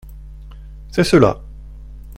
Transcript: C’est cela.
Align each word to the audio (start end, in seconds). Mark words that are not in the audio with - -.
C’est 0.89 1.03
cela. 1.03 1.39